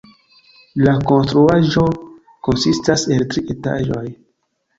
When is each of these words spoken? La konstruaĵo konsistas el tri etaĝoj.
La 0.87 0.93
konstruaĵo 1.11 1.83
konsistas 2.49 3.05
el 3.19 3.27
tri 3.37 3.45
etaĝoj. 3.57 4.05